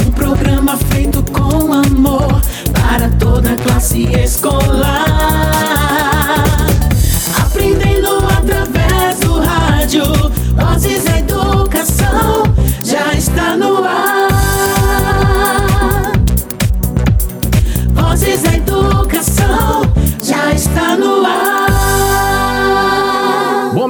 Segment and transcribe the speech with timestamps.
[0.00, 2.40] Um programa feito com amor
[2.72, 4.75] para toda a classe escolar.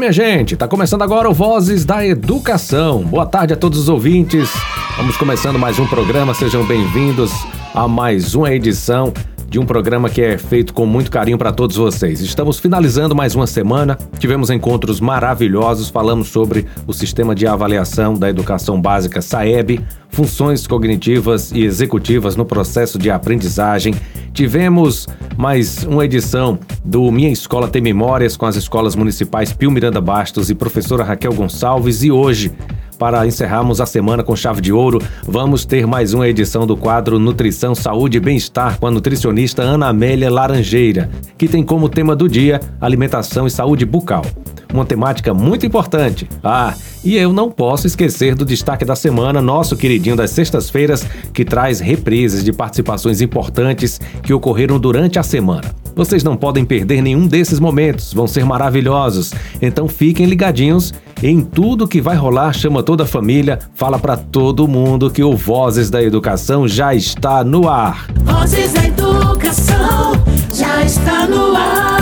[0.06, 3.02] Minha gente, tá começando agora o Vozes da Educação.
[3.02, 4.52] Boa tarde a todos os ouvintes.
[4.96, 7.32] Vamos começando mais um programa, sejam bem-vindos
[7.74, 9.12] a mais uma edição
[9.56, 12.20] de um programa que é feito com muito carinho para todos vocês.
[12.20, 18.28] Estamos finalizando mais uma semana, tivemos encontros maravilhosos, falamos sobre o sistema de avaliação da
[18.28, 19.80] educação básica SAEB,
[20.10, 23.94] funções cognitivas e executivas no processo de aprendizagem.
[24.34, 25.08] Tivemos
[25.38, 30.50] mais uma edição do Minha Escola Tem Memórias com as escolas municipais Pio Miranda Bastos
[30.50, 32.52] e professora Raquel Gonçalves e hoje
[32.98, 37.18] para encerrarmos a semana com chave de ouro, vamos ter mais uma edição do quadro
[37.18, 42.28] Nutrição, Saúde e Bem-Estar com a nutricionista Ana Amélia Laranjeira, que tem como tema do
[42.28, 44.24] dia alimentação e saúde bucal.
[44.72, 46.28] Uma temática muito importante.
[46.42, 46.74] Ah,
[47.04, 51.80] e eu não posso esquecer do destaque da semana, nosso queridinho das sextas-feiras, que traz
[51.80, 55.85] reprises de participações importantes que ocorreram durante a semana.
[55.96, 59.32] Vocês não podem perder nenhum desses momentos, vão ser maravilhosos.
[59.62, 64.68] Então fiquem ligadinhos em tudo que vai rolar, chama toda a família, fala para todo
[64.68, 68.08] mundo que o Vozes da Educação já está no ar.
[68.24, 70.12] Vozes da Educação
[70.52, 71.96] já está no ar.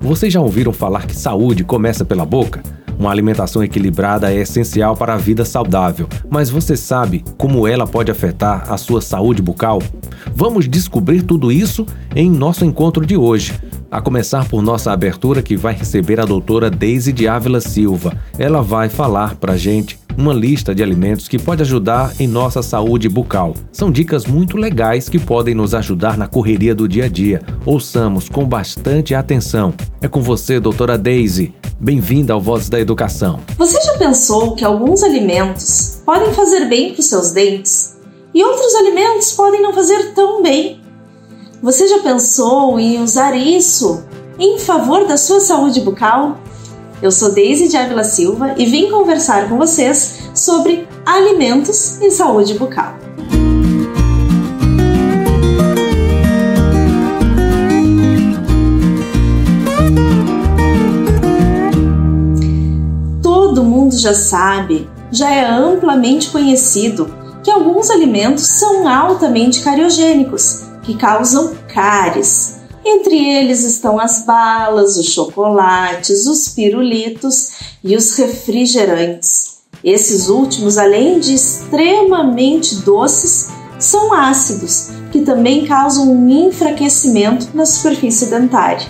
[0.00, 2.62] Vocês já ouviram falar que saúde começa pela boca?
[3.02, 8.12] Uma alimentação equilibrada é essencial para a vida saudável, mas você sabe como ela pode
[8.12, 9.82] afetar a sua saúde bucal?
[10.36, 13.54] Vamos descobrir tudo isso em nosso encontro de hoje.
[13.92, 18.16] A começar por nossa abertura que vai receber a doutora Deise de Ávila Silva.
[18.38, 23.06] Ela vai falar pra gente uma lista de alimentos que pode ajudar em nossa saúde
[23.06, 23.54] bucal.
[23.70, 27.42] São dicas muito legais que podem nos ajudar na correria do dia a dia.
[27.66, 29.74] Ouçamos com bastante atenção.
[30.00, 31.54] É com você, doutora Daisy.
[31.78, 33.40] Bem-vinda ao Voz da Educação.
[33.58, 37.98] Você já pensou que alguns alimentos podem fazer bem para os seus dentes
[38.32, 40.81] e outros alimentos podem não fazer tão bem?
[41.62, 44.02] Você já pensou em usar isso
[44.36, 46.38] em favor da sua saúde bucal?
[47.00, 52.54] Eu sou Deise de Ávila Silva e vim conversar com vocês sobre alimentos e saúde
[52.54, 52.96] bucal.
[63.22, 67.14] Todo mundo já sabe, já é amplamente conhecido
[67.44, 72.60] que alguns alimentos são altamente cariogênicos, que causam cáries.
[72.84, 77.50] Entre eles estão as balas, os chocolates, os pirulitos
[77.82, 79.58] e os refrigerantes.
[79.84, 83.48] Esses últimos, além de extremamente doces,
[83.78, 88.86] são ácidos, que também causam um enfraquecimento na superfície dentária.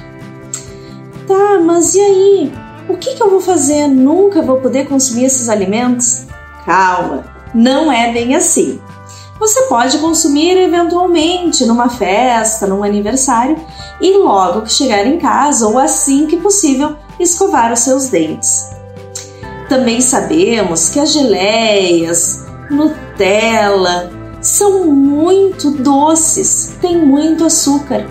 [1.27, 2.53] Tá, mas e aí?
[2.89, 3.89] O que, que eu vou fazer?
[3.89, 6.27] Nunca vou poder consumir esses alimentos?
[6.67, 7.25] Calma,
[7.55, 8.81] não é bem assim.
[9.43, 13.57] Você pode consumir eventualmente numa festa, num aniversário
[14.01, 18.71] e logo que chegar em casa ou assim que possível escovar os seus dentes.
[19.69, 28.07] Também sabemos que as geleias, Nutella são muito doces, têm muito açúcar.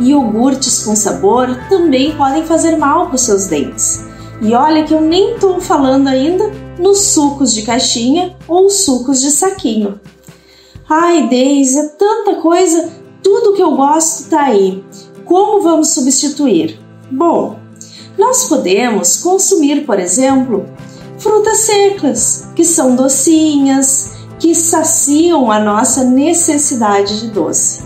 [0.00, 4.04] E iogurtes com sabor também podem fazer mal para os seus dentes.
[4.40, 9.30] E olha que eu nem estou falando ainda nos sucos de caixinha ou sucos de
[9.30, 10.00] saquinho.
[10.94, 12.92] Ai, Deise, é tanta coisa,
[13.22, 14.84] tudo que eu gosto tá aí.
[15.24, 16.78] Como vamos substituir?
[17.10, 17.58] Bom,
[18.18, 20.66] nós podemos consumir, por exemplo,
[21.16, 27.84] frutas secas, que são docinhas, que saciam a nossa necessidade de doce.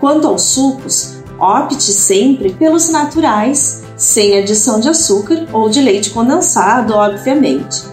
[0.00, 6.94] Quanto aos sucos, opte sempre pelos naturais, sem adição de açúcar ou de leite condensado,
[6.94, 7.84] obviamente.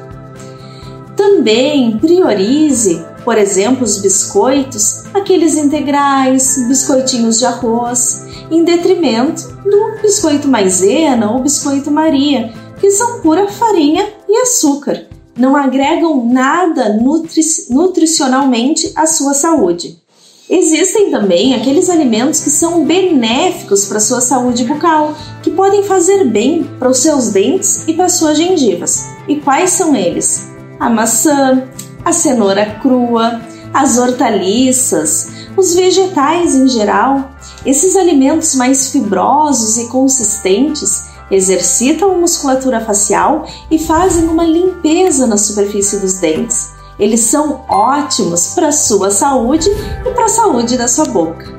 [1.15, 10.47] Também priorize, por exemplo, os biscoitos, aqueles integrais, biscoitinhos de arroz, em detrimento do biscoito
[10.47, 15.07] maisena ou biscoito Maria, que são pura farinha e açúcar.
[15.37, 20.01] Não agregam nada nutri nutricionalmente à sua saúde.
[20.49, 25.13] Existem também aqueles alimentos que são benéficos para a sua saúde bucal,
[25.43, 29.05] que podem fazer bem para os seus dentes e para suas gengivas.
[29.27, 30.47] E quais são eles?
[30.79, 31.67] A maçã,
[32.07, 33.41] a cenoura crua,
[33.73, 35.27] as hortaliças,
[35.57, 37.31] os vegetais em geral.
[37.65, 45.35] Esses alimentos mais fibrosos e consistentes, exercitam a musculatura facial e fazem uma limpeza na
[45.35, 46.69] superfície dos dentes.
[46.97, 51.53] Eles são ótimos para a sua saúde e para a saúde da sua boca.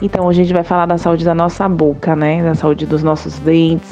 [0.00, 2.44] Então, hoje a gente vai falar da saúde da nossa boca, né?
[2.44, 3.90] Da saúde dos nossos dentes,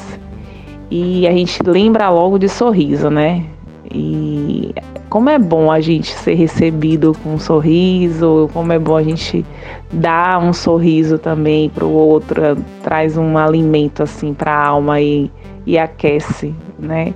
[0.92, 3.46] e a gente lembra logo de sorriso, né?
[3.94, 4.74] E
[5.08, 9.44] como é bom a gente ser recebido com um sorriso, como é bom a gente
[9.92, 15.30] dar um sorriso também para o outro, traz um alimento assim para a alma e,
[15.66, 17.12] e aquece, né?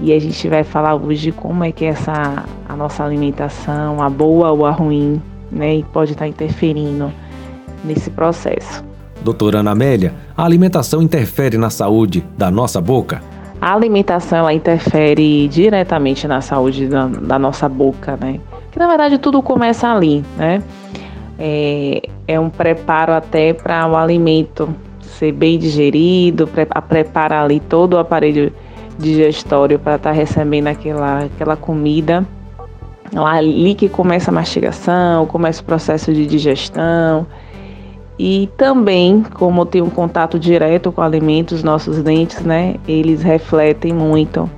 [0.00, 4.08] E a gente vai falar hoje como é que é essa a nossa alimentação, a
[4.08, 5.22] boa ou a ruim,
[5.52, 5.76] né?
[5.76, 7.12] E pode estar tá interferindo
[7.84, 8.84] nesse processo.
[9.22, 13.22] Doutora Ana Amélia, a alimentação interfere na saúde da nossa boca?
[13.60, 18.40] A alimentação ela interfere diretamente na saúde da, da nossa boca, né?
[18.70, 20.62] Que na verdade tudo começa ali, né?
[21.38, 27.94] É, é um preparo até para o alimento ser bem digerido, pre prepara ali todo
[27.94, 28.52] o aparelho
[28.98, 32.26] digestório para estar tá recebendo aquela, aquela comida.
[33.12, 37.26] Lá, ali que começa a mastigação, começa o processo de digestão.
[38.22, 44.48] E também, como tem um contato direto com alimentos, nossos dentes, né, eles refletem muito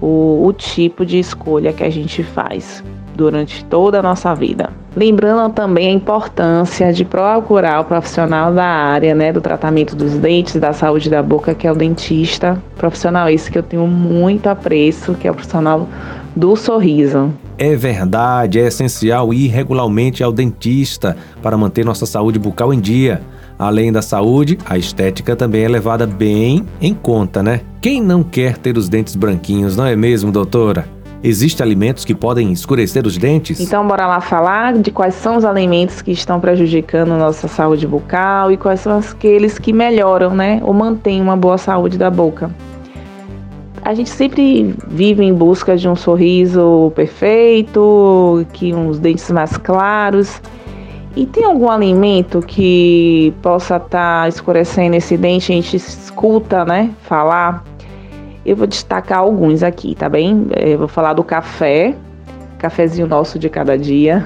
[0.00, 2.82] o, o tipo de escolha que a gente faz
[3.14, 4.70] durante toda a nossa vida.
[4.96, 10.56] Lembrando também a importância de procurar o profissional da área, né, do tratamento dos dentes,
[10.56, 12.62] da saúde da boca, que é o dentista.
[12.78, 15.86] Profissional esse que eu tenho muito apreço, que é o profissional
[16.34, 17.30] do sorriso.
[17.64, 23.22] É verdade, é essencial ir regularmente ao dentista para manter nossa saúde bucal em dia.
[23.56, 27.60] Além da saúde, a estética também é levada bem em conta, né?
[27.80, 30.88] Quem não quer ter os dentes branquinhos, não é mesmo, doutora?
[31.22, 33.60] Existem alimentos que podem escurecer os dentes?
[33.60, 38.50] Então, bora lá falar de quais são os alimentos que estão prejudicando nossa saúde bucal
[38.50, 42.50] e quais são aqueles que melhoram, né, ou mantêm uma boa saúde da boca
[43.82, 50.40] a gente sempre vive em busca de um sorriso perfeito, que uns dentes mais claros.
[51.16, 55.52] E tem algum alimento que possa estar tá escurecendo esse dente?
[55.52, 56.90] A gente escuta, né?
[57.02, 57.64] Falar.
[58.46, 60.46] Eu vou destacar alguns aqui, tá bem?
[60.56, 61.94] Eu vou falar do café,
[62.58, 64.24] cafezinho nosso de cada dia,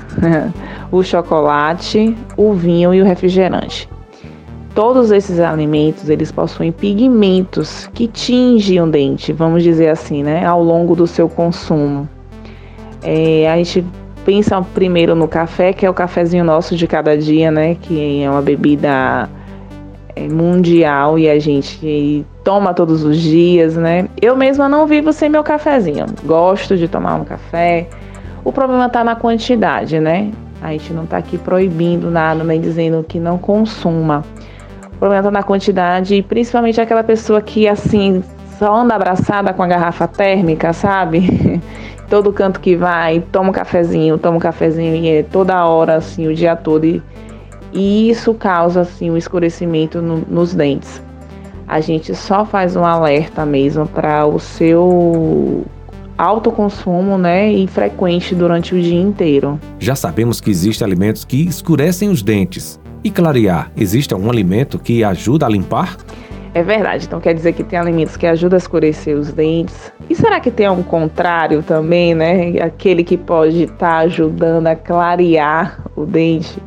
[0.92, 3.88] o chocolate, o vinho e o refrigerante.
[4.76, 10.62] Todos esses alimentos, eles possuem pigmentos que tingem o dente, vamos dizer assim, né, ao
[10.62, 12.06] longo do seu consumo.
[13.02, 13.82] É, a gente
[14.22, 18.30] pensa primeiro no café, que é o cafezinho nosso de cada dia, né, que é
[18.30, 19.30] uma bebida
[20.14, 24.06] é, mundial e a gente toma todos os dias, né?
[24.20, 26.04] Eu mesma não vivo sem meu cafezinho.
[26.22, 27.88] Gosto de tomar um café.
[28.44, 30.30] O problema está na quantidade, né?
[30.60, 34.22] A gente não está aqui proibindo nada, nem dizendo que não consuma.
[34.96, 38.24] O problema tá na quantidade e principalmente aquela pessoa que assim
[38.58, 41.60] só anda abraçada com a garrafa térmica, sabe?
[42.08, 46.28] Todo canto que vai, toma um cafezinho, toma um cafezinho e é toda hora assim
[46.28, 47.02] o dia todo e,
[47.72, 51.02] e isso causa assim um escurecimento no, nos dentes.
[51.66, 55.66] A gente só faz um alerta mesmo para o seu
[56.16, 59.60] alto consumo, né, e frequente durante o dia inteiro.
[59.78, 62.80] Já sabemos que existem alimentos que escurecem os dentes.
[63.04, 65.96] E clarear, existe algum alimento que ajuda a limpar?
[66.54, 69.92] É verdade, então quer dizer que tem alimentos que ajudam a escurecer os dentes.
[70.08, 72.58] E será que tem um contrário também, né?
[72.62, 76.58] Aquele que pode estar tá ajudando a clarear o dente?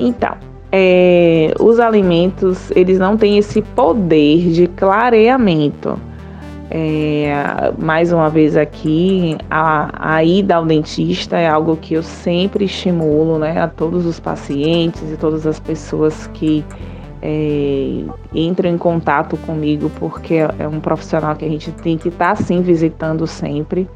[0.00, 0.36] Então,
[0.72, 5.96] é, os alimentos, eles não têm esse poder de clareamento.
[6.74, 12.64] É, mais uma vez aqui, a, a ida ao dentista é algo que eu sempre
[12.64, 16.64] estimulo né, a todos os pacientes e todas as pessoas que
[17.20, 22.36] é, entram em contato comigo, porque é um profissional que a gente tem que estar
[22.36, 23.86] tá, sim visitando sempre.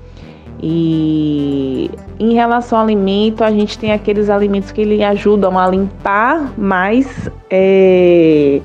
[0.62, 1.90] E
[2.21, 7.30] em relação ao alimento, a gente tem aqueles alimentos que ele ajudam a limpar, mas
[7.49, 8.61] é,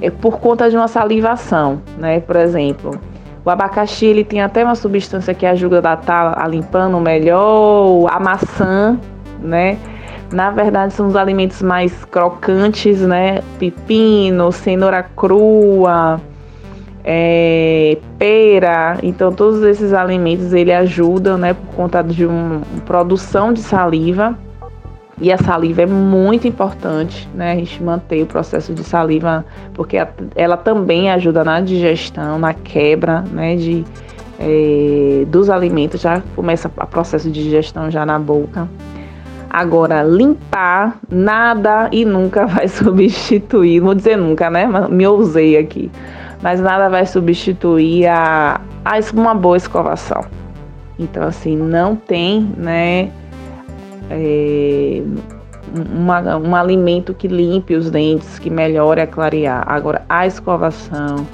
[0.00, 2.20] é por conta de uma salivação, né?
[2.20, 3.00] Por exemplo,
[3.46, 8.18] o abacaxi ele tem até uma substância que ajuda a estar tá limpando melhor, a
[8.18, 8.98] maçã,
[9.40, 9.78] né?
[10.32, 13.42] Na verdade, são os alimentos mais crocantes, né?
[13.56, 16.20] Pepino, cenoura crua,
[17.04, 18.98] é, pera.
[19.00, 21.54] Então, todos esses alimentos ele ajudam, né?
[21.54, 24.36] Por conta de uma um, produção de saliva.
[25.20, 27.52] E a saliva é muito importante, né?
[27.52, 29.96] A gente manter o processo de saliva, porque
[30.34, 33.56] ela também ajuda na digestão, na quebra, né?
[33.56, 33.82] De,
[34.38, 38.68] é, dos alimentos, já começa o processo de digestão já na boca.
[39.48, 44.68] Agora, limpar nada e nunca vai substituir, não vou dizer nunca, né?
[44.90, 45.90] Me ousei aqui.
[46.42, 50.26] Mas nada vai substituir a, a uma boa escovação.
[50.98, 53.10] Então, assim, não tem, né?
[54.10, 55.02] É,
[55.94, 59.64] uma, um alimento que limpe os dentes, que melhore a clarear.
[59.66, 61.26] Agora, a escovação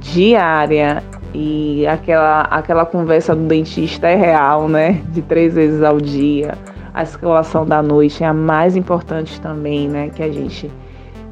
[0.00, 5.02] diária e aquela, aquela conversa do dentista é real, né?
[5.08, 6.54] De três vezes ao dia
[6.94, 10.10] a escalação da noite é a mais importante também, né?
[10.14, 10.70] Que a gente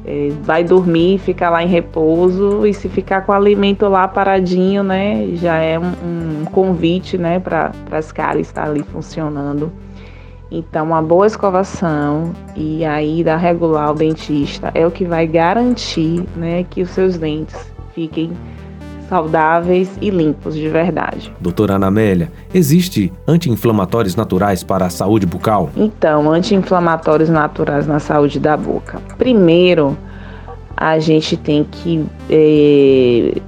[0.05, 4.83] é, vai dormir, fica lá em repouso e se ficar com o alimento lá paradinho,
[4.83, 5.25] né?
[5.35, 7.39] Já é um, um convite, né?
[7.39, 9.71] Para as caras estar ali funcionando.
[10.55, 16.23] Então, uma boa escovação e a ida regular ao dentista é o que vai garantir,
[16.35, 16.63] né?
[16.69, 17.55] Que os seus dentes
[17.95, 18.31] fiquem
[19.09, 21.33] saudáveis e limpos de verdade.
[21.41, 25.71] Doutora Ana Amélia, existe anti-inflamatórios naturais para a saúde bucal?
[25.75, 29.01] Então, anti-inflamatórios naturais na saúde da boca.
[29.17, 29.97] Primeiro,
[30.77, 33.41] a gente tem que é,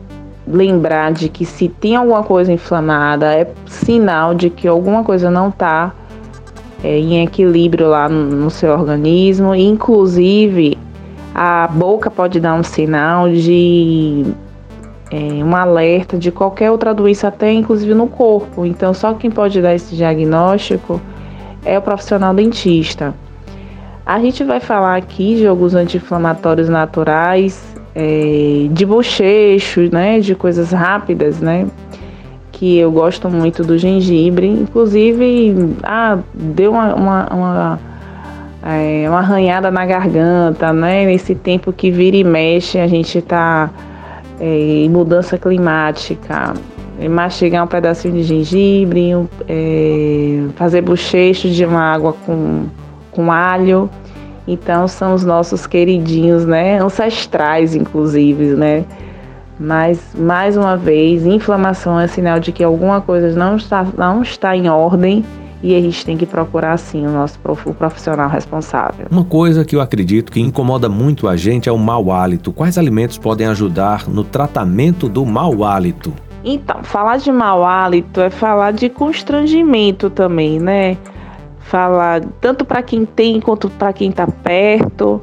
[0.48, 5.50] lembrar de que se tem alguma coisa inflamada, é sinal de que alguma coisa não
[5.50, 5.94] está
[6.86, 9.56] é, em equilíbrio lá no, no seu organismo.
[9.56, 10.78] Inclusive,
[11.34, 14.24] a boca pode dar um sinal de
[15.12, 18.68] é, um alerta de qualquer outra doença, até inclusive no corpo.
[18.68, 21.02] Então, só quem pode dar esse diagnóstico
[21.66, 23.16] é o profissional dentista.
[24.06, 27.64] A gente vai falar aqui de alguns anti-inflamatórios naturais,
[27.96, 31.66] é, de bochechos, né, de coisas rápidas, né,
[32.56, 34.48] que eu gosto muito do gengibre.
[34.48, 37.80] Inclusive, ah, deu uma, uma, uma,
[38.64, 43.70] é, uma arranhada na garganta, né, nesse tempo que vira e mexe, a gente está
[44.40, 46.54] é, mudança climática,
[46.98, 49.12] é, mastigar um pedacinho de gengibre,
[49.50, 52.68] é, fazer bochecho de uma água com,
[53.12, 53.90] com alho.
[54.48, 56.80] Então são os nossos queridinhos, né?
[56.80, 58.86] Ancestrais, inclusive, né?
[59.60, 64.56] Mas mais uma vez, inflamação é sinal de que alguma coisa não está, não está
[64.56, 65.24] em ordem
[65.64, 69.08] e a gente tem que procurar sim o nosso o profissional responsável.
[69.10, 72.52] Uma coisa que eu acredito que incomoda muito a gente é o mau hálito.
[72.52, 76.14] Quais alimentos podem ajudar no tratamento do mau hálito?
[76.44, 80.98] Então, falar de mau hálito é falar de constrangimento também, né?
[81.62, 85.22] Falar tanto para quem tem quanto para quem está perto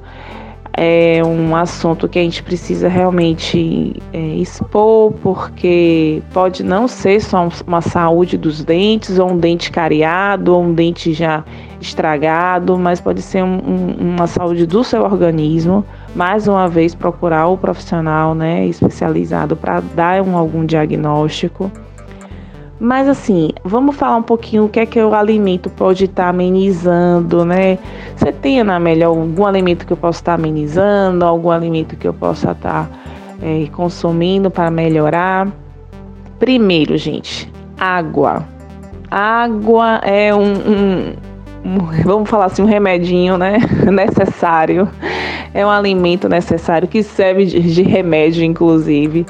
[0.74, 7.48] é um assunto que a gente precisa realmente é, expor, porque pode não ser só
[7.66, 11.44] uma saúde dos dentes, ou um dente cariado, ou um dente já
[11.80, 15.84] estragado, mas pode ser um, um, uma saúde do seu organismo.
[16.14, 21.70] Mais uma vez, procurar o profissional né, especializado para dar um, algum diagnóstico.
[22.82, 26.28] Mas assim, vamos falar um pouquinho o que é que o alimento pode estar tá
[26.30, 27.78] amenizando, né?
[28.16, 32.08] Você tem na melhor algum alimento que eu possa estar tá amenizando, algum alimento que
[32.08, 32.98] eu possa estar tá,
[33.40, 35.46] é, consumindo para melhorar?
[36.40, 37.48] Primeiro, gente,
[37.78, 38.44] água.
[39.08, 41.12] Água é um, um,
[41.64, 43.58] um vamos falar assim, um remedinho, né?
[43.92, 44.88] necessário.
[45.54, 49.24] É um alimento necessário que serve de, de remédio, inclusive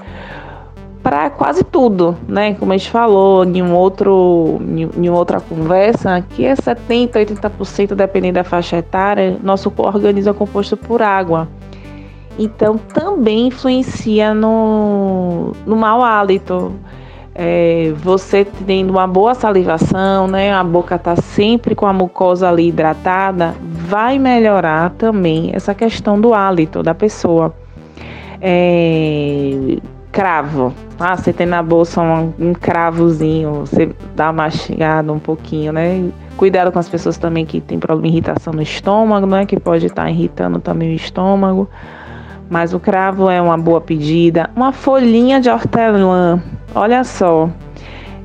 [1.03, 2.55] para quase tudo, né?
[2.55, 4.61] Como a gente falou em um outro
[4.97, 10.77] em outra conversa, que é 70, 80% dependendo da faixa etária, nosso organismo é composto
[10.77, 11.49] por água.
[12.39, 16.73] Então também influencia no, no mau hálito.
[17.35, 20.53] É, você tendo uma boa salivação, né?
[20.53, 26.35] A boca tá sempre com a mucosa ali hidratada, vai melhorar também essa questão do
[26.35, 27.55] hálito da pessoa.
[28.41, 29.79] É,
[30.13, 30.75] cravo.
[31.01, 36.11] Ah, você tem na bolsa um, um cravozinho, você dá uma mastigada um pouquinho, né?
[36.37, 39.47] Cuidado com as pessoas também que tem problema de irritação no estômago, né?
[39.47, 41.69] Que pode estar irritando também o estômago.
[42.51, 44.51] Mas o cravo é uma boa pedida.
[44.55, 46.41] Uma folhinha de hortelã.
[46.75, 47.49] Olha só.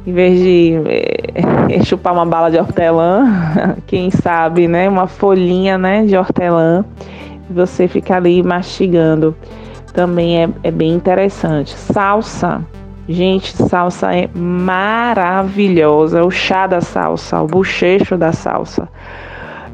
[0.05, 3.25] Em vez de é, chupar uma bala de hortelã,
[3.87, 4.87] quem sabe, né?
[4.89, 6.83] Uma folhinha, né, de hortelã.
[7.49, 9.35] Você fica ali mastigando
[9.97, 11.71] também é, é bem interessante.
[11.75, 12.63] Salsa,
[13.09, 16.23] gente, salsa é maravilhosa.
[16.23, 18.87] O chá da salsa, o bochecho da salsa.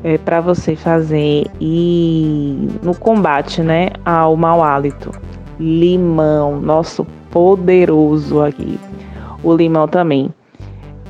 [0.02, 5.12] É para você fazer e no combate, né, ao mau hálito.
[5.60, 8.80] Limão, nosso poderoso aqui.
[9.44, 10.34] O limão também.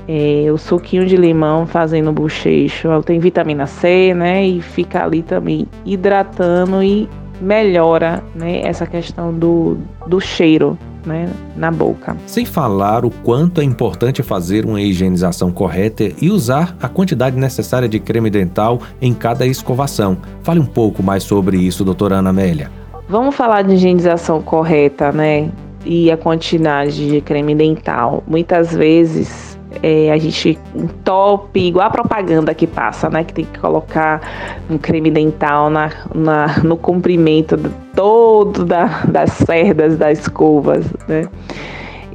[0.08, 4.44] É, o suquinho de limão fazendo bochecho, tem vitamina C, né?
[4.44, 7.08] E fica ali também hidratando e
[7.42, 12.16] melhora né, essa questão do, do cheiro né, na boca.
[12.26, 17.88] Sem falar o quanto é importante fazer uma higienização correta e usar a quantidade necessária
[17.88, 20.18] de creme dental em cada escovação.
[20.42, 22.72] Fale um pouco mais sobre isso, doutora Ana Amélia.
[23.08, 25.52] Vamos falar de higienização correta, né?
[25.86, 28.24] E a quantidade de creme dental.
[28.26, 33.24] Muitas vezes é, a gente entope, igual a propaganda que passa, né?
[33.24, 34.22] Que tem que colocar
[34.70, 37.58] um creme dental na, na no comprimento
[37.96, 41.28] todo da, das cerdas das escovas, né?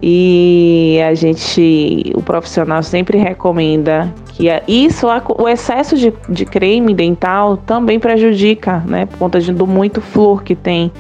[0.01, 7.57] E a gente, o profissional sempre recomenda que isso, o excesso de, de creme dental
[7.57, 9.07] também prejudica, né?
[9.07, 10.93] Por conta de, do muito flúor que tem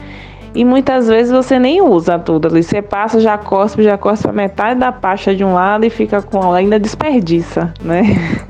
[0.58, 2.64] e muitas vezes você nem usa tudo ali.
[2.64, 6.20] Você passa, já cospe, já cospe a metade da pasta de um lado e fica
[6.20, 8.02] com ainda desperdiça, né?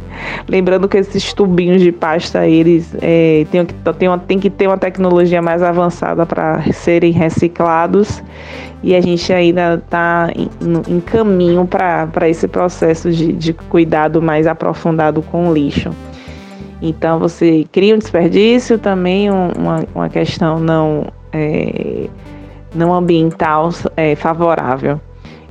[0.49, 3.67] Lembrando que esses tubinhos de pasta, eles é, tem,
[3.99, 8.23] tem, uma, tem que ter uma tecnologia mais avançada para serem reciclados
[8.83, 10.49] e a gente ainda está em,
[10.89, 15.91] em, caminho para esse processo de, de cuidado mais aprofundado com o lixo.
[16.81, 22.09] Então você cria um desperdício, também uma, uma questão não é,
[22.75, 25.01] não ambiental é, favorável.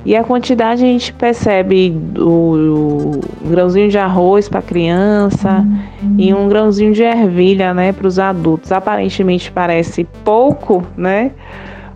[0.04, 5.66] E a quantidade a gente percebe o, um grãozinho de arroz para criança
[6.02, 6.14] uhum.
[6.16, 8.70] e um grãozinho de ervilha, né, para os adultos.
[8.70, 11.32] Aparentemente parece pouco, né?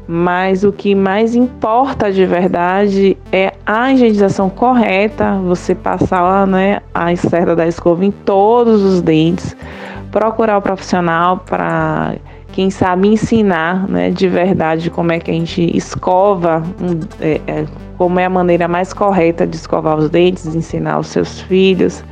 [0.07, 7.15] Mas o que mais importa de verdade é a higienização correta, você passar né, a
[7.15, 9.57] cerda da escova em todos os dentes,
[10.11, 12.17] procurar o profissional para
[12.53, 17.65] quem sabe ensinar né, de verdade como é que a gente escova, um, é, é,
[17.97, 22.05] como é a maneira mais correta de escovar os dentes, ensinar os seus filhos.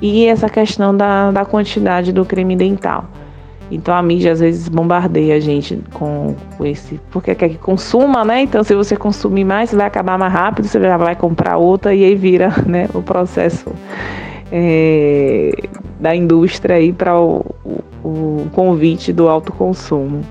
[0.00, 3.04] E essa questão da, da quantidade do creme dental.
[3.70, 7.00] Então a mídia às vezes bombardeia a gente com, com, esse.
[7.10, 8.42] Porque quer que consuma, né?
[8.42, 11.94] Então se você consumir mais, você vai acabar mais rápido, você já vai comprar outra
[11.94, 13.72] e aí vira né, o processo
[14.50, 15.52] é,
[16.00, 17.44] da indústria aí para o,
[18.02, 20.22] o convite do autoconsumo.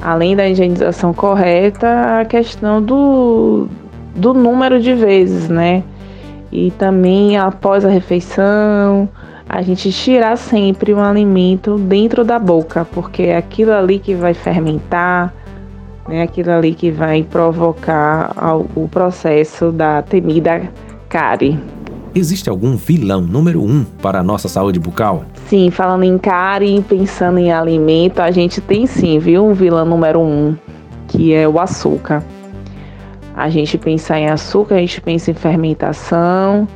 [0.00, 3.68] Além da higienização correta, a questão do,
[4.14, 5.82] do número de vezes, né?
[6.50, 9.08] E também após a refeição,
[9.48, 14.34] a gente tirar sempre um alimento dentro da boca, porque é aquilo ali que vai
[14.34, 15.32] fermentar,
[16.08, 16.22] né?
[16.22, 18.32] Aquilo ali que vai provocar
[18.74, 20.62] o processo da temida
[21.08, 21.58] cárie.
[22.14, 25.24] Existe algum vilão número um para a nossa saúde bucal?
[25.46, 29.86] Sim, falando em cárie e pensando em alimento, a gente tem sim, viu, um vilão
[29.86, 30.54] número um,
[31.08, 32.22] que é o açúcar.
[33.34, 36.68] A gente pensa em açúcar, a gente pensa em fermentação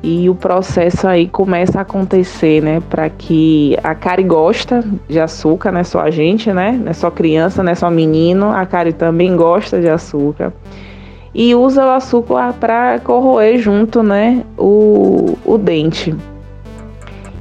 [0.00, 5.72] e o processo aí começa a acontecer, né, para que a cárie gosta de açúcar,
[5.72, 8.64] não é só a gente, né, não é só criança, não é só menino, a
[8.64, 10.52] cárie também gosta de açúcar
[11.34, 16.14] e usa o açúcar para corroer junto, né, o, o dente.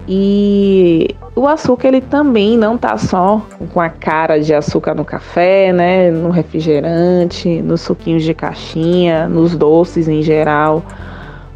[0.07, 5.73] E o açúcar ele também não tá só com a cara de açúcar no café,
[5.73, 10.83] né, no refrigerante, nos suquinhos de caixinha, nos doces em geral,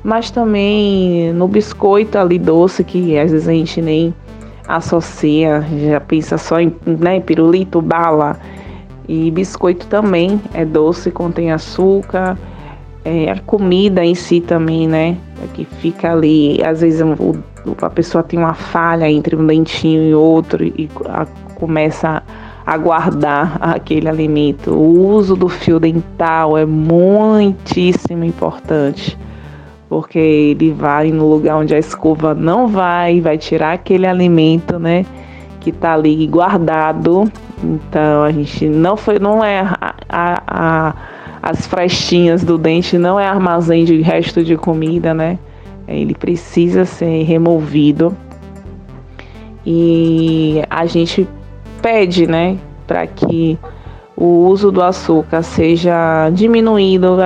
[0.04, 4.14] mas também no biscoito ali doce que às vezes a gente nem
[4.68, 8.38] associa, já pensa só em, né, pirulito, bala.
[9.08, 12.38] E biscoito também é doce, contém açúcar.
[13.04, 15.18] É, a comida em si também, né?
[15.44, 17.36] É que fica ali, às vezes o,
[17.82, 22.24] a pessoa tem uma falha entre um dentinho e outro e a, começa
[22.66, 24.72] a guardar aquele alimento.
[24.72, 29.18] O uso do fio dental é muitíssimo importante,
[29.90, 35.06] porque ele vai no lugar onde a escova não vai, vai tirar aquele alimento, né,
[35.60, 37.32] que está ali guardado
[37.64, 40.96] Então a gente não foi, não é a, a, a,
[41.42, 45.38] as frestinhas do dente, não é armazém de resto de comida, né?
[45.88, 48.16] Ele precisa ser removido
[49.66, 51.28] e a gente
[51.82, 53.58] pede, né, para que
[54.16, 57.18] o uso do açúcar seja diminuído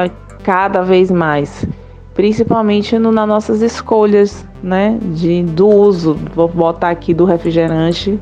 [0.44, 1.66] cada vez mais,
[2.14, 6.18] principalmente no, nas nossas escolhas, né, de, do uso.
[6.34, 8.20] Vou botar aqui do refrigerante.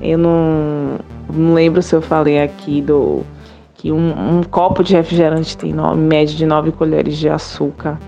[0.00, 0.98] Eu não,
[1.32, 3.24] não lembro se eu falei aqui do
[3.74, 7.98] que um, um copo de refrigerante tem no, média de 9 colheres de açúcar.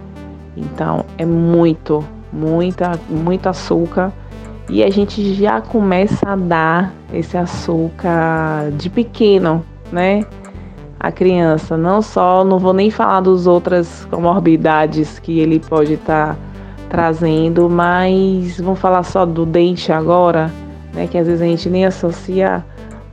[0.56, 4.12] Então é muito, muita, muito açúcar
[4.68, 10.24] e a gente já começa a dar esse açúcar de pequeno, né?
[11.00, 16.34] A criança, não só, não vou nem falar das outras comorbidades que ele pode estar
[16.34, 16.38] tá
[16.88, 20.50] trazendo, mas vamos falar só do dente agora,
[20.92, 21.06] né?
[21.06, 22.64] Que às vezes a gente nem associa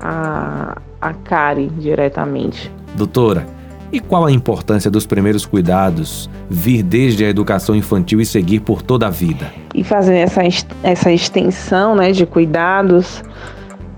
[0.05, 2.71] a, a cárie diretamente.
[2.95, 3.45] Doutora,
[3.91, 8.81] e qual a importância dos primeiros cuidados vir desde a educação infantil e seguir por
[8.81, 9.51] toda a vida?
[9.73, 10.41] E fazer essa,
[10.83, 13.23] essa extensão né, de cuidados,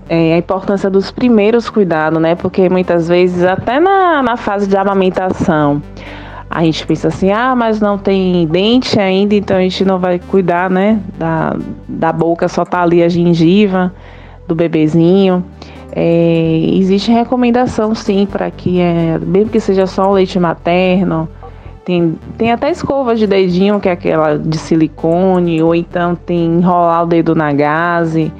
[0.08, 2.34] é, a importância dos primeiros cuidados, né?
[2.34, 5.82] Porque muitas vezes, até na, na fase de amamentação,
[6.48, 10.18] a gente pensa assim, ah, mas não tem dente ainda, então a gente não vai
[10.18, 11.00] cuidar, né?
[11.18, 13.92] Da, da boca, só tá ali a gengiva
[14.46, 15.44] do bebezinho.
[15.92, 21.28] É, existe recomendação sim para que, é, mesmo que seja só o leite materno,
[21.88, 27.04] tem, tem até escova de dedinho, que é aquela de silicone, ou então tem enrolar
[27.04, 28.30] o dedo na gaze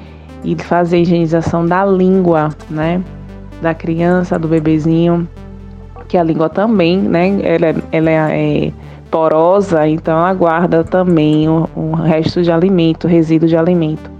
[0.43, 3.01] e fazer a higienização da língua, né?
[3.59, 5.27] Da criança, do bebezinho,
[6.07, 7.39] que a língua também, né?
[7.41, 8.73] Ela, é, ela é, é
[9.09, 14.18] porosa, então ela guarda também o, o resto de alimento, resíduo de alimento.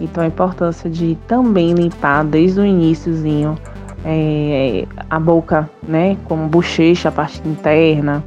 [0.00, 3.56] Então a importância de também limpar desde o iníciozinho
[4.04, 8.22] é, a boca, né, como bochecha, a parte interna.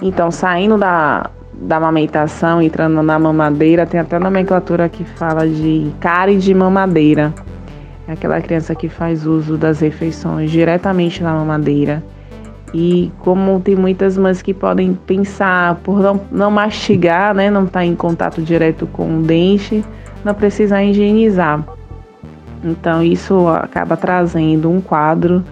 [0.00, 6.38] Então saindo da, da amamentação, entrando na mamadeira, tem até nomenclatura que fala de cárie
[6.38, 7.32] de mamadeira.
[8.06, 12.02] É aquela criança que faz uso das refeições diretamente na mamadeira.
[12.74, 17.80] E como tem muitas mães que podem pensar por não, não mastigar, né, não estar
[17.80, 19.84] tá em contato direto com o dente,
[20.24, 21.64] não precisar higienizar.
[22.64, 25.44] Então isso acaba trazendo um quadro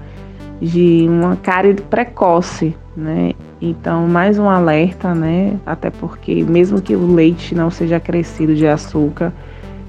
[0.60, 3.32] de uma cárie precoce, né?
[3.60, 5.58] Então mais um alerta, né?
[5.66, 9.32] Até porque mesmo que o leite não seja crescido de açúcar,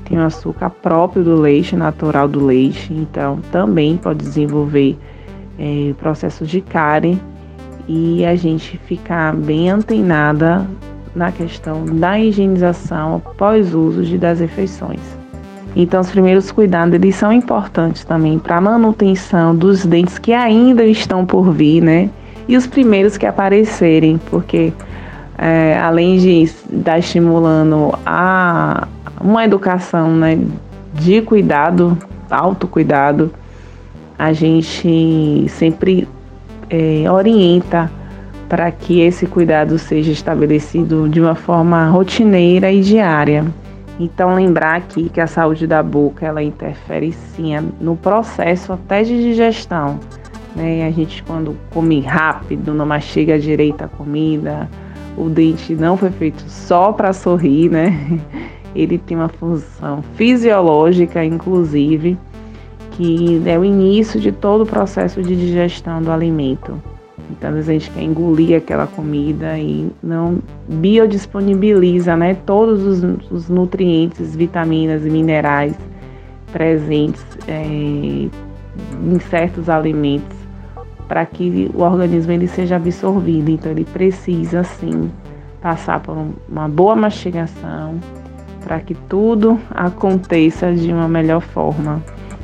[0.06, 4.98] tem o açúcar próprio do leite, natural do leite, então também pode desenvolver
[5.60, 7.22] é, processos de cárie
[7.88, 10.68] e a gente ficar bem antenada
[11.16, 15.00] na questão da higienização após uso de das refeições.
[15.76, 20.84] Então, os primeiros cuidados eles são importantes também para a manutenção dos dentes que ainda
[20.84, 22.10] estão por vir, né?
[22.48, 24.74] E os primeiros que aparecerem, porque
[25.38, 28.88] é, além de estar estimulando a
[29.22, 30.40] uma educação, né,
[30.94, 31.98] de cuidado,
[32.30, 33.32] autocuidado,
[34.20, 36.08] a gente sempre
[36.70, 37.90] é, orienta
[38.52, 43.46] para que esse cuidado seja estabelecido de uma forma rotineira e diária.
[43.98, 49.22] Então lembrar aqui que a saúde da boca ela interfere sim no processo até de
[49.22, 49.98] digestão.
[50.54, 50.86] Né?
[50.86, 54.70] A gente quando come rápido, não mastiga direito a comida,
[55.18, 58.20] o dente não foi feito só para sorrir, né?
[58.76, 62.18] Ele tem uma função fisiológica, inclusive,
[62.98, 66.91] que é o início de todo o processo de digestão do alimento.
[67.32, 73.32] Então, às vezes a gente quer engolir aquela comida e não biodisponibiliza né, todos os,
[73.32, 75.76] os nutrientes, vitaminas e minerais
[76.52, 80.38] presentes é, em certos alimentos
[81.08, 83.50] para que o organismo ele seja absorvido.
[83.50, 85.12] Então, ele precisa sim
[85.62, 86.18] passar por
[86.50, 88.00] uma boa mastigação
[88.64, 92.02] para que tudo aconteça de uma melhor forma.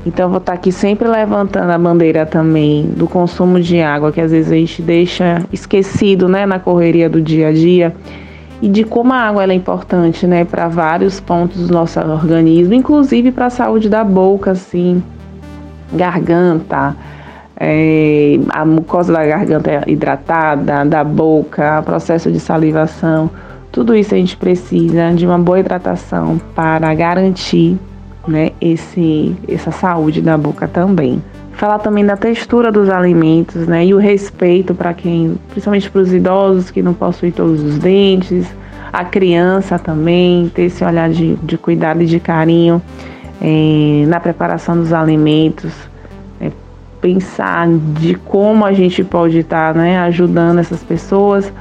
[0.07, 4.31] Então, vou estar aqui sempre levantando a bandeira também do consumo de água, que às
[4.31, 7.93] vezes a gente deixa esquecido, né, na correria do dia a dia,
[8.61, 13.33] e de como a água é importante, né, para vários pontos do nosso organismo, inclusive
[13.33, 15.03] para a saúde da boca, assim,
[15.91, 16.95] garganta,
[17.59, 23.29] é, a mucosa da garganta hidratada, da boca, processo de salivação,
[23.73, 27.77] tudo isso a gente precisa de uma boa hidratação para garantir
[28.27, 31.23] né, esse, essa saúde da boca também.
[31.53, 36.13] Falar também da textura dos alimentos, né, e o respeito para quem, principalmente para os
[36.13, 38.45] idosos que não possuem todos os dentes,
[38.91, 42.81] a criança também, ter esse olhar de, de cuidado e de carinho.
[43.41, 45.71] é, na preparação dos alimentos,
[46.41, 46.51] é,
[46.99, 51.51] pensar de como a gente pode estar tá, né, ajudando essas pessoas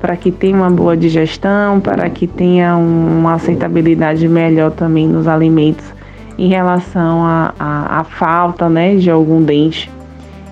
[0.00, 5.95] para que tenha uma boa digestão, para que tenha uma aceitabilidade melhor também nos alimentos
[6.38, 9.90] em relação à falta né, de algum dente.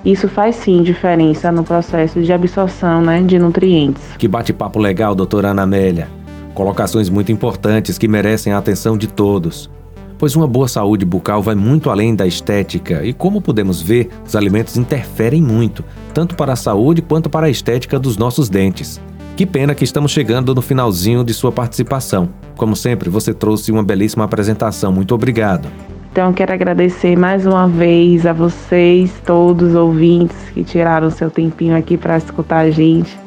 [0.05, 4.03] Isso faz sim diferença no processo de absorção né, de nutrientes.
[4.18, 6.09] Que bate-papo legal, doutora Ana Amélia.
[6.53, 9.70] Colocações muito importantes que merecem a atenção de todos.
[10.18, 14.37] Pois uma boa saúde bucal vai muito além da estética e, como podemos ver, os
[14.37, 19.01] alimentos interferem muito, tanto para a saúde quanto para a estética dos nossos dentes.
[19.37, 22.29] Que pena que estamos chegando no finalzinho de sua participação.
[22.57, 24.92] Como sempre, você trouxe uma belíssima apresentação.
[24.92, 25.68] Muito obrigado.
[26.12, 31.77] Então, quero agradecer mais uma vez a vocês, todos os ouvintes que tiraram seu tempinho
[31.77, 33.18] aqui para escutar a gente.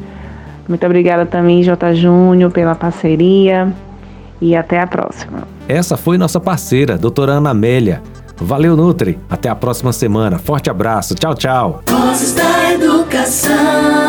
[0.70, 1.93] Muito obrigada também, J.
[1.96, 3.74] Júnior, pela parceria
[4.39, 5.46] e até a próxima.
[5.67, 8.02] Essa foi nossa parceira, doutora Ana Amélia.
[8.38, 9.20] Valeu, Nutri.
[9.30, 10.38] Até a próxima semana.
[10.38, 11.15] Forte abraço.
[11.15, 11.82] Tchau, tchau.
[11.89, 14.07] Vozes da Educação.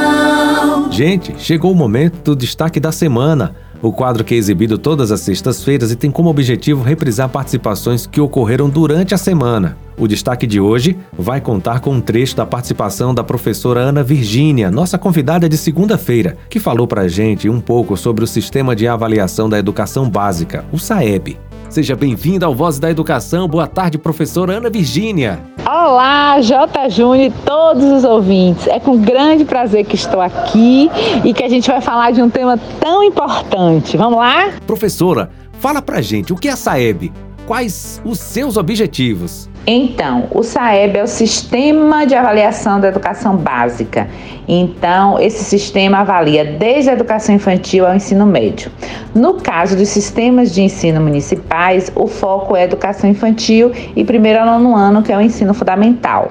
[0.98, 3.54] Gente, chegou o momento do destaque da semana.
[3.80, 8.20] O quadro que é exibido todas as sextas-feiras e tem como objetivo reprisar participações que
[8.20, 9.78] ocorreram durante a semana.
[9.96, 14.72] O destaque de hoje vai contar com um trecho da participação da professora Ana Virgínia,
[14.72, 19.48] nossa convidada de segunda-feira, que falou pra gente um pouco sobre o Sistema de Avaliação
[19.48, 21.38] da Educação Básica, o SAEB.
[21.68, 23.46] Seja bem-vinda ao Voz da Educação.
[23.46, 25.38] Boa tarde, professora Ana Virgínia.
[25.66, 26.88] Olá, J.
[26.88, 28.66] Júnior e todos os ouvintes.
[28.66, 30.90] É com grande prazer que estou aqui
[31.24, 33.98] e que a gente vai falar de um tema tão importante.
[33.98, 34.50] Vamos lá?
[34.66, 37.12] Professora, fala pra gente o que é a SAEB?
[37.48, 39.48] Quais os seus objetivos?
[39.66, 44.06] Então, o SAEB é o Sistema de Avaliação da Educação Básica.
[44.46, 48.70] Então, esse sistema avalia desde a educação infantil ao ensino médio.
[49.14, 54.44] No caso dos sistemas de ensino municipais, o foco é educação infantil e primeiro ao
[54.44, 56.30] nono ano, que é o ensino fundamental.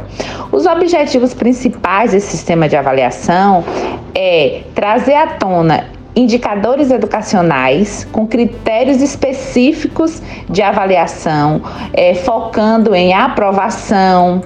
[0.51, 3.63] Os objetivos principais desse sistema de avaliação
[4.13, 11.61] é trazer à tona indicadores educacionais com critérios específicos de avaliação,
[11.93, 14.41] é, focando em aprovação,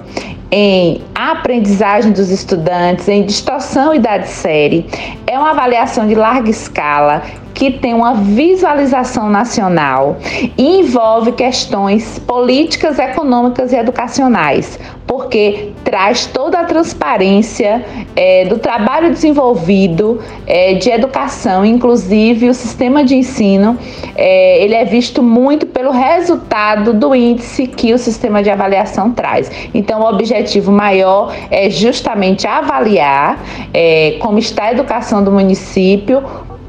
[0.54, 4.86] em aprendizagem dos estudantes, em distorção idade série.
[5.26, 7.22] É uma avaliação de larga escala
[7.54, 10.16] que tem uma visualização nacional
[10.58, 17.84] e envolve questões políticas, econômicas e educacionais, porque traz toda a transparência
[18.16, 23.78] é, do trabalho desenvolvido é, de educação, inclusive o sistema de ensino,
[24.16, 29.50] é, ele é visto muito pelo resultado do índice que o sistema de avaliação traz.
[29.74, 30.41] Então, o objetivo
[30.72, 33.38] maior é justamente avaliar
[33.72, 36.22] é, como está a educação do município,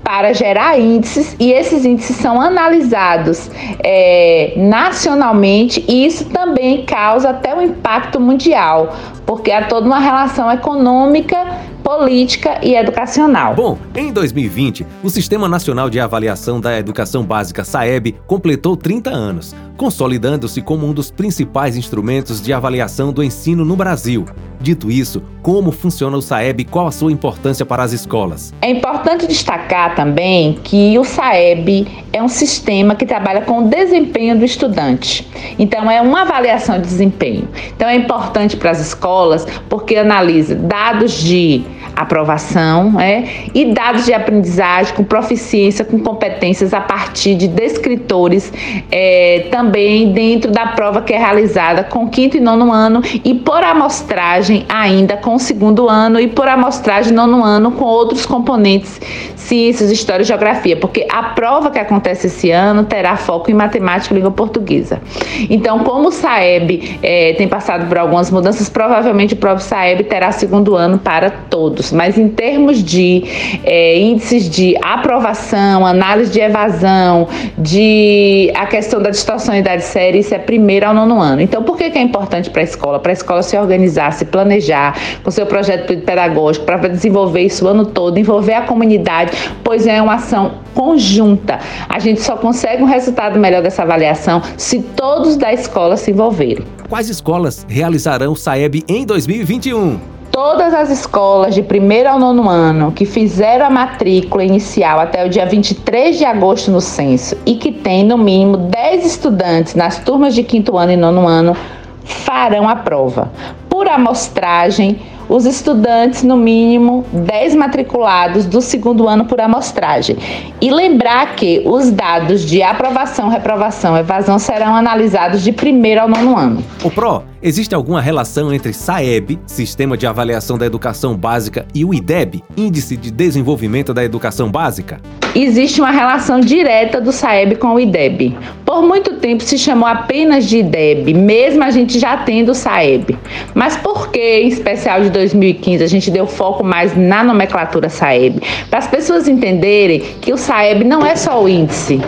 [0.04, 3.50] para gerar índices e esses índices são analisados
[3.82, 8.94] é, nacionalmente e isso também causa até um impacto mundial,
[9.26, 11.38] porque há toda uma relação econômica
[11.84, 13.54] política e educacional.
[13.54, 19.54] Bom, em 2020, o Sistema Nacional de Avaliação da Educação Básica, SAEB, completou 30 anos,
[19.76, 24.26] consolidando-se como um dos principais instrumentos de avaliação do ensino no Brasil.
[24.64, 28.54] Dito isso, como funciona o SAEB e qual a sua importância para as escolas?
[28.62, 34.38] É importante destacar também que o SAEB é um sistema que trabalha com o desempenho
[34.38, 35.28] do estudante.
[35.60, 37.50] Então, é uma avaliação de desempenho.
[37.76, 41.66] Então, é importante para as escolas porque analisa dados de
[41.96, 48.52] aprovação é, e dados de aprendizagem com proficiência, com competências a partir de descritores,
[48.92, 53.64] é, também dentro da prova que é realizada com quinto e nono ano e por
[53.64, 59.00] amostragem ainda com segundo ano e por amostragem nono ano com outros componentes
[59.44, 64.14] ciências, história e geografia, porque a prova que acontece esse ano terá foco em matemática
[64.14, 65.02] e língua portuguesa.
[65.50, 70.32] Então, como o SAEB é, tem passado por algumas mudanças, provavelmente o próprio SAEB terá
[70.32, 71.83] segundo ano para todos.
[71.92, 73.24] Mas em termos de
[73.64, 80.34] é, índices de aprovação, análise de evasão, de a questão da distorção idade série, isso
[80.34, 81.42] é primeiro ao nono ano.
[81.42, 83.00] Então, por que, que é importante para a escola?
[83.00, 87.68] Para a escola se organizar, se planejar com seu projeto pedagógico, para desenvolver isso o
[87.68, 89.32] ano todo, envolver a comunidade
[89.64, 91.60] pois é uma ação conjunta.
[91.88, 96.66] A gente só consegue um resultado melhor dessa avaliação se todos da escola se envolverem.
[96.90, 100.00] Quais escolas realizarão o SAEB em 2021?
[100.34, 105.30] Todas as escolas de primeiro ao nono ano que fizeram a matrícula inicial até o
[105.30, 110.34] dia 23 de agosto no censo e que tem no mínimo 10 estudantes nas turmas
[110.34, 111.56] de quinto ano e nono ano
[112.04, 113.32] farão a prova.
[113.70, 120.18] Por amostragem, os estudantes, no mínimo 10 matriculados do segundo ano por amostragem.
[120.62, 126.38] E lembrar que os dados de aprovação, reprovação, evasão serão analisados de primeiro ao nono
[126.38, 126.64] ano.
[126.84, 131.94] O PRO, existe alguma relação entre SAEB, Sistema de Avaliação da Educação Básica, e o
[131.94, 135.02] IDEB, Índice de Desenvolvimento da Educação Básica?
[135.36, 138.38] Existe uma relação direta do SAEB com o IDEB.
[138.64, 143.18] Por muito tempo se chamou apenas de IDEB, mesmo a gente já tendo o SAEB.
[143.56, 148.42] Mas por que, em especial de 2015, a gente deu foco mais na nomenclatura SAEB?
[148.70, 152.02] Para as pessoas entenderem que o SAEB não é só o índice.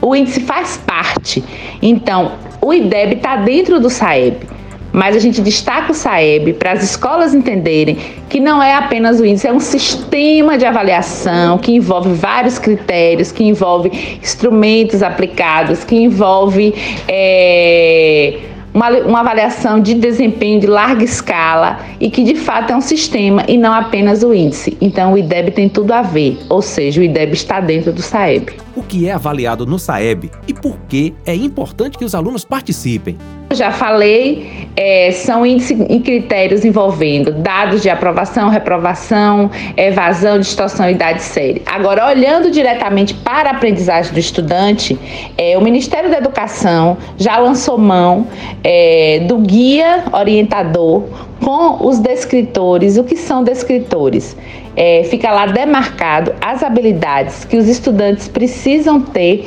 [0.00, 1.44] O índice faz parte.
[1.82, 4.52] Então, o IDEB está dentro do SAEB.
[4.92, 7.96] Mas a gente destaca o SAEB para as escolas entenderem
[8.28, 13.32] que não é apenas o índice, é um sistema de avaliação que envolve vários critérios,
[13.32, 16.74] que envolve instrumentos aplicados, que envolve.
[17.08, 22.80] É uma, uma avaliação de desempenho de larga escala e que de fato é um
[22.80, 24.76] sistema e não apenas o índice.
[24.80, 28.52] Então o IDEB tem tudo a ver, ou seja, o IDEB está dentro do SAEB.
[28.74, 33.18] O que é avaliado no SAEB e por que é importante que os alunos participem?
[33.54, 40.92] Já falei, é, são índices e critérios envolvendo dados de aprovação, reprovação, evasão, distorção e
[40.92, 41.62] idade série.
[41.66, 44.98] Agora, olhando diretamente para a aprendizagem do estudante,
[45.36, 48.26] é, o Ministério da Educação já lançou mão
[48.64, 51.04] é, do guia orientador
[51.42, 52.96] com os descritores.
[52.96, 54.36] O que são descritores?
[54.74, 59.44] É, fica lá demarcado as habilidades que os estudantes precisam ter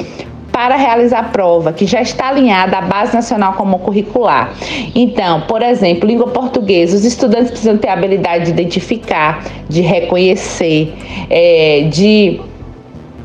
[0.55, 4.53] para realizar a prova, que já está alinhada à Base Nacional Comum Curricular.
[4.95, 10.93] Então, por exemplo, língua portuguesa, os estudantes precisam ter a habilidade de identificar, de reconhecer,
[11.29, 12.39] é, de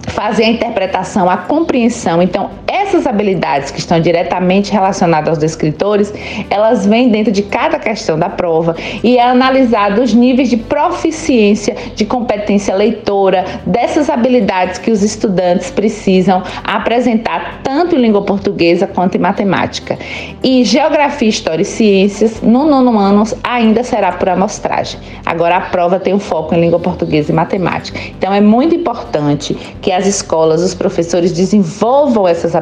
[0.09, 2.21] fazer a interpretação, a compreensão.
[2.21, 6.14] Então, essas habilidades que estão diretamente relacionadas aos descritores,
[6.48, 11.76] elas vêm dentro de cada questão da prova e é analisado os níveis de proficiência,
[11.96, 19.16] de competência leitora, dessas habilidades que os estudantes precisam apresentar tanto em língua portuguesa quanto
[19.16, 19.98] em matemática.
[20.42, 25.00] E geografia, história e ciências, no nono ano ainda será por amostragem.
[25.26, 27.98] Agora a prova tem um foco em língua portuguesa e matemática.
[28.16, 32.60] Então é muito importante que as escolas, os professores desenvolvam essas habilidades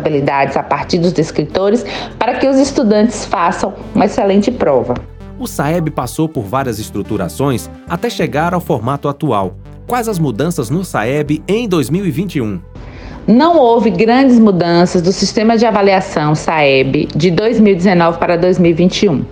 [0.56, 1.84] a partir dos descritores
[2.18, 4.94] para que os estudantes façam uma excelente prova.
[5.38, 9.54] O SAEB passou por várias estruturações até chegar ao formato atual.
[9.86, 12.60] Quais as mudanças no SAEB em 2021?
[13.26, 19.24] Não houve grandes mudanças do sistema de avaliação SAEB de 2019 para 2021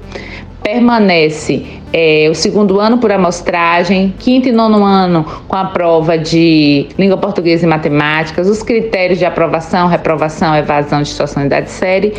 [0.67, 6.89] permanece é, o segundo ano por amostragem, quinto e nono ano com a prova de
[6.99, 12.13] língua portuguesa e matemáticas, os critérios de aprovação, reprovação, evasão, distorção e idade série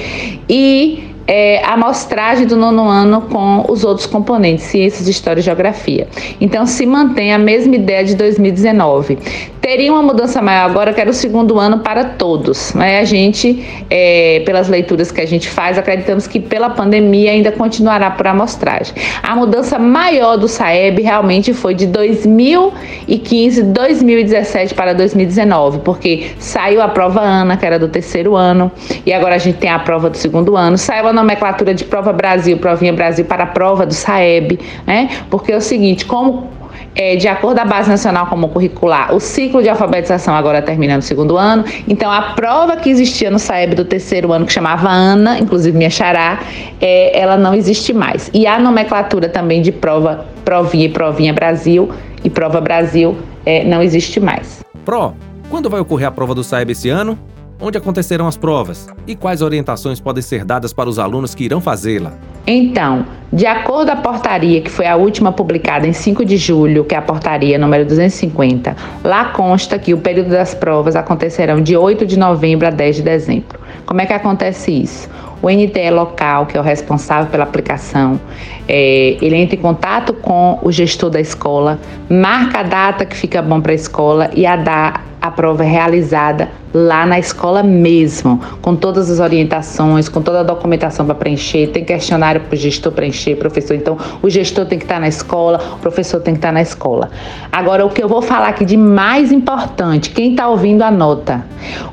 [0.47, 6.07] e é, a amostragem do nono ano com os outros componentes, ciências, história e geografia.
[6.39, 9.19] Então, se mantém a mesma ideia de 2019.
[9.67, 12.73] Teria uma mudança maior agora, que era o segundo ano para todos.
[12.73, 12.99] Né?
[12.99, 18.09] A gente, é, pelas leituras que a gente faz, acreditamos que pela pandemia ainda continuará
[18.09, 18.95] por amostragem.
[19.21, 26.87] A mudança maior do SAEB realmente foi de 2015, 2017 para 2019, porque saiu a
[26.87, 28.71] prova ANA, que era do terceiro ano,
[29.05, 30.77] e agora a gente tem a prova do segundo ano.
[30.77, 35.09] Saiu a nomenclatura de prova Brasil, provinha Brasil para a prova do SAEB, né?
[35.29, 36.55] Porque é o seguinte, como
[36.97, 41.01] é, de acordo a Base Nacional Comum Curricular, o ciclo de alfabetização agora termina no
[41.03, 41.63] segundo ano.
[41.87, 45.91] Então, a prova que existia no SAEB do terceiro ano, que chamava ANA, inclusive minha
[45.91, 46.39] xará,
[46.81, 48.31] é, ela não existe mais.
[48.33, 51.91] E a nomenclatura também de prova, provinha e provinha Brasil
[52.23, 54.63] e prova Brasil é, não existe mais.
[54.83, 55.13] Pro,
[55.51, 57.17] quando vai ocorrer a prova do SAEB esse ano?
[57.59, 61.59] Onde acontecerão as provas e quais orientações podem ser dadas para os alunos que irão
[61.59, 62.13] fazê-la.
[62.45, 66.95] Então, de acordo a portaria, que foi a última publicada em 5 de julho, que
[66.95, 72.05] é a portaria número 250, lá consta que o período das provas acontecerão de 8
[72.05, 73.59] de novembro a 10 de dezembro.
[73.85, 75.09] Como é que acontece isso?
[75.41, 78.19] O NTE local, que é o responsável pela aplicação,
[78.67, 83.41] é, ele entra em contato com o gestor da escola, marca a data que fica
[83.41, 88.39] bom para a escola e a, da, a prova é realizada lá na escola mesmo,
[88.61, 92.91] com todas as orientações, com toda a documentação para preencher, tem questionário para o gestor
[92.91, 93.75] preencher, professor.
[93.75, 97.09] Então, o gestor tem que estar na escola, o professor tem que estar na escola.
[97.51, 101.43] Agora, o que eu vou falar aqui de mais importante, quem está ouvindo anota.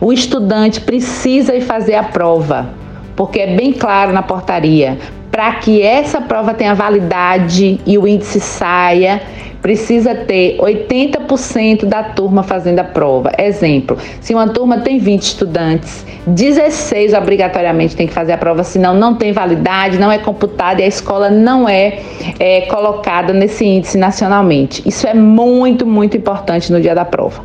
[0.00, 2.68] O estudante precisa ir fazer a prova,
[3.16, 4.98] porque é bem claro na portaria
[5.34, 9.20] para que essa prova tenha validade e o índice saia,
[9.64, 13.32] precisa ter 80% da turma fazendo a prova.
[13.38, 18.92] Exemplo, se uma turma tem 20 estudantes, 16 obrigatoriamente tem que fazer a prova, senão
[18.92, 21.98] não tem validade, não é computada e a escola não é,
[22.38, 24.86] é colocada nesse índice nacionalmente.
[24.86, 27.42] Isso é muito, muito importante no dia da prova.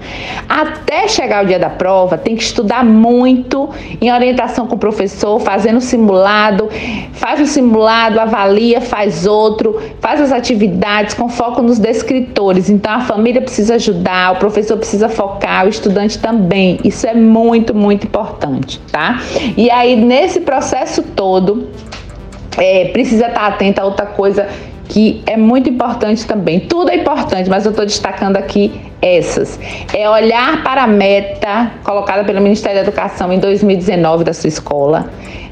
[0.50, 3.70] Até chegar o dia da prova, tem que estudar muito
[4.02, 6.68] em orientação com o professor, fazendo simulado,
[7.14, 12.70] faz o simulado, avalia, faz outro, faz as atividades com foco nos descritos escritores.
[12.70, 16.80] Então a família precisa ajudar, o professor precisa focar, o estudante também.
[16.84, 19.22] Isso é muito, muito importante, tá?
[19.56, 21.70] E aí nesse processo todo
[22.58, 24.48] é, precisa estar atento a outra coisa
[24.90, 26.60] que é muito importante também.
[26.60, 28.72] Tudo é importante, mas eu estou destacando aqui
[29.02, 29.58] essas.
[29.94, 35.10] É olhar para a meta colocada pelo Ministério da Educação em 2019 da sua escola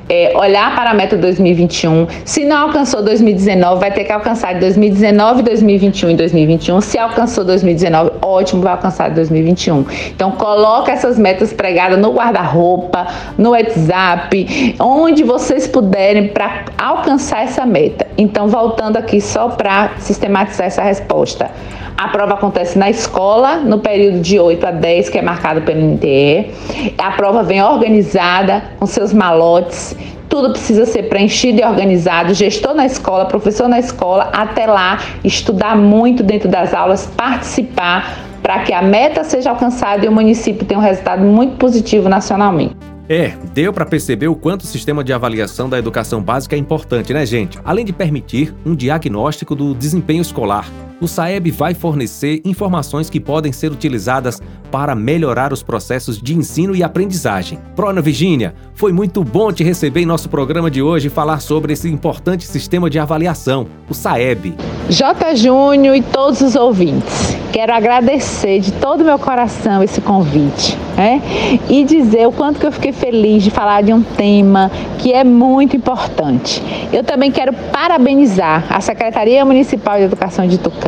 [0.09, 2.07] é, olhar para a meta 2021.
[2.23, 6.81] Se não alcançou 2019, vai ter que alcançar de 2019, 2021 e 2021.
[6.81, 9.85] Se alcançou 2019, ótimo, vai alcançar 2021.
[10.15, 13.07] Então coloca essas metas pregadas no guarda-roupa,
[13.37, 18.06] no WhatsApp, onde vocês puderem para alcançar essa meta.
[18.17, 21.51] Então voltando aqui só para sistematizar essa resposta.
[21.95, 25.81] A prova acontece na escola, no período de 8 a 10, que é marcado pelo
[25.81, 26.51] NTE.
[26.97, 29.95] A prova vem organizada, com seus malotes,
[30.29, 32.33] tudo precisa ser preenchido e organizado.
[32.33, 38.59] Gestor na escola, professor na escola, até lá, estudar muito dentro das aulas, participar para
[38.59, 42.75] que a meta seja alcançada e o município tenha um resultado muito positivo nacionalmente.
[43.09, 47.13] É, deu para perceber o quanto o sistema de avaliação da educação básica é importante,
[47.13, 47.57] né, gente?
[47.63, 50.69] Além de permitir um diagnóstico do desempenho escolar,
[50.99, 54.41] o SAEB vai fornecer informações que podem ser utilizadas
[54.71, 57.59] para melhorar os processos de ensino e aprendizagem.
[57.75, 61.73] Prona Virgínia, foi muito bom te receber em nosso programa de hoje e falar sobre
[61.73, 64.55] esse importante sistema de avaliação, o SAEB.
[64.89, 65.35] J.
[65.35, 71.21] Júnior e todos os ouvintes, quero agradecer de todo o meu coração esse convite né?
[71.69, 75.23] e dizer o quanto que eu fiquei feliz de falar de um tema que é
[75.23, 76.61] muito importante.
[76.91, 80.86] Eu também quero parabenizar a Secretaria Municipal de Educação de Tucano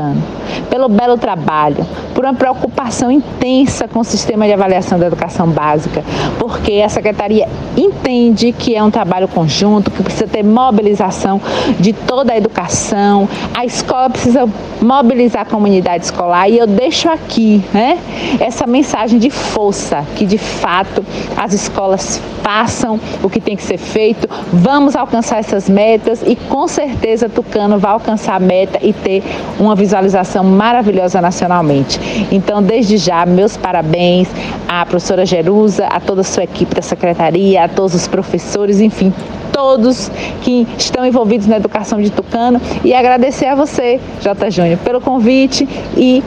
[0.69, 6.03] pelo belo trabalho, por uma preocupação intensa com o sistema de avaliação da educação básica,
[6.37, 7.47] porque a Secretaria
[7.77, 11.41] entende que é um trabalho conjunto, que precisa ter mobilização
[11.79, 14.47] de toda a educação, a escola precisa
[14.81, 17.97] mobilizar a comunidade escolar e eu deixo aqui né,
[18.39, 21.05] essa mensagem de força, que de fato
[21.37, 26.67] as escolas façam o que tem que ser feito, vamos alcançar essas metas e com
[26.67, 29.23] certeza Tucano vai alcançar a meta e ter
[29.59, 31.99] uma visualização maravilhosa nacionalmente.
[32.31, 34.27] Então, desde já, meus parabéns
[34.67, 39.11] à professora Jerusa, a toda a sua equipe da secretaria, a todos os professores, enfim,
[39.51, 40.11] todos
[40.43, 44.51] que estão envolvidos na educação de Tucano e agradecer a você, J.
[44.51, 45.67] Júnior, pelo convite
[45.97, 46.23] e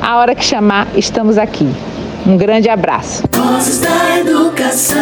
[0.00, 1.68] a hora que chamar, estamos aqui.
[2.26, 3.24] Um grande abraço.
[3.32, 5.00] Vozes da Educação.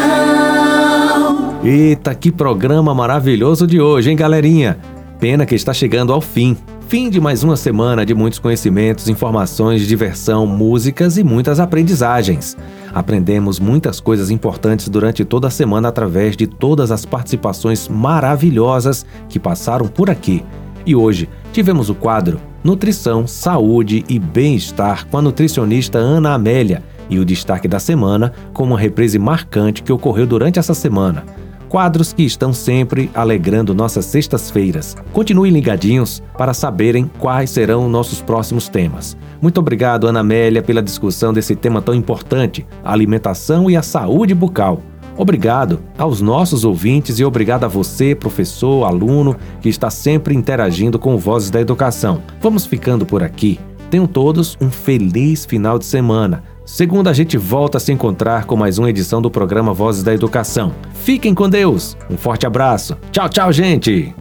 [1.63, 4.98] Eita, que programa maravilhoso de hoje, hein, galerinha?
[5.21, 6.57] Pena que está chegando ao fim.
[6.87, 12.57] Fim de mais uma semana de muitos conhecimentos, informações, diversão, músicas e muitas aprendizagens.
[12.95, 19.41] Aprendemos muitas coisas importantes durante toda a semana através de todas as participações maravilhosas que
[19.41, 20.45] passaram por aqui.
[20.87, 27.19] E hoje tivemos o quadro Nutrição, Saúde e Bem-Estar com a nutricionista Ana Amélia e
[27.19, 31.25] o destaque da semana com uma reprise marcante que ocorreu durante essa semana
[31.69, 34.97] quadros que estão sempre alegrando nossas sextas-feiras.
[35.13, 39.17] Continuem ligadinhos para saberem quais serão nossos próximos temas.
[39.41, 44.35] Muito obrigado, Ana Amélia, pela discussão desse tema tão importante, a alimentação e a saúde
[44.35, 44.83] bucal.
[45.17, 51.19] Obrigado aos nossos ouvintes e obrigado a você, professor, aluno, que está sempre interagindo com
[51.19, 52.23] Vozes da Educação.
[52.41, 53.59] Vamos ficando por aqui.
[53.91, 56.45] Tenham todos um feliz final de semana.
[56.69, 60.13] Segunda, a gente volta a se encontrar com mais uma edição do programa Vozes da
[60.13, 60.75] Educação.
[60.93, 61.97] Fiquem com Deus.
[62.11, 62.95] Um forte abraço.
[63.11, 64.15] Tchau, tchau, gente.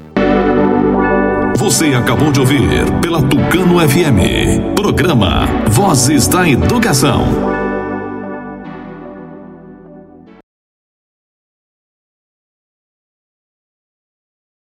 [1.58, 2.62] Você acabou de ouvir
[3.02, 4.76] pela Tucano FM.
[4.78, 7.57] Programa Vozes da Educação.